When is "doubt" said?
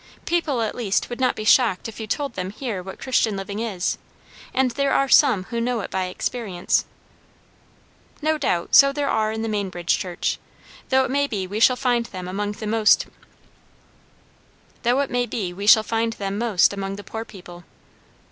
8.39-8.73